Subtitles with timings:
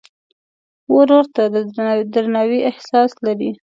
[0.95, 1.55] ورور ته د
[2.13, 3.51] درناوي احساس لرې.